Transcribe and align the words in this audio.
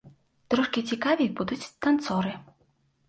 Трошкі 0.53 0.83
цікавей 0.91 1.29
будуць 1.41 1.61
танцоры. 1.87 2.33